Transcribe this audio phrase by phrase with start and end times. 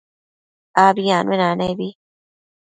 [0.85, 1.87] Abi anuenanebi